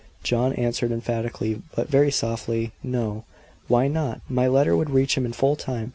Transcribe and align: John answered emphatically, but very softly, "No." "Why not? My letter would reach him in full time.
John 0.23 0.53
answered 0.53 0.91
emphatically, 0.91 1.61
but 1.75 1.87
very 1.87 2.09
softly, 2.09 2.71
"No." 2.81 3.23
"Why 3.67 3.87
not? 3.87 4.21
My 4.27 4.47
letter 4.47 4.75
would 4.75 4.89
reach 4.89 5.15
him 5.15 5.27
in 5.27 5.31
full 5.33 5.55
time. 5.55 5.89